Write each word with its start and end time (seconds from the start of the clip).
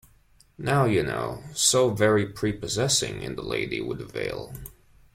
Now, 0.57 0.85
you 0.85 1.03
know, 1.03 1.43
so 1.53 1.91
very 1.91 2.25
prepossessing 2.25 3.21
in 3.21 3.35
the 3.35 3.43
lady 3.43 3.81
with 3.81 3.99
the 3.99 4.05
veil! 4.05 4.51